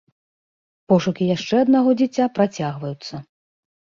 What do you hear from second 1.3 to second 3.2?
яшчэ аднаго дзіця працягваюцца.